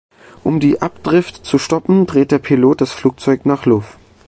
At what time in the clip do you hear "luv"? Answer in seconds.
3.67-3.99